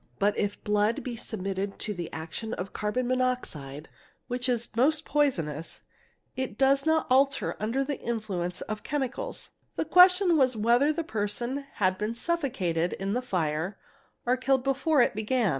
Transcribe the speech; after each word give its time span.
But 0.17 0.35
if 0.35 0.63
blood 0.63 1.03
be 1.03 1.15
submitted 1.15 1.77
to 1.77 1.93
the 1.93 2.11
action 2.11 2.55
of 2.55 2.73
carbon 2.73 3.05
monoxide, 3.07 3.87
which 4.25 4.49
is 4.49 4.67
most 4.75 5.05
poisonous, 5.05 5.83
it 6.35 6.57
does 6.57 6.87
not 6.87 7.05
alter 7.07 7.55
under 7.59 7.83
the 7.83 7.99
influence 8.01 8.61
of 8.61 8.81
chemicals; 8.81 9.51
the 9.75 9.85
question 9.85 10.37
was 10.37 10.55
whether 10.57 10.91
the 10.91 11.03
person 11.03 11.67
had 11.73 11.99
been 11.99 12.15
suffocated 12.15 12.93
in 12.93 13.13
the 13.13 13.21
fire 13.21 13.77
or 14.25 14.37
killed 14.37 14.63
before 14.63 15.03
it 15.03 15.13
began. 15.13 15.49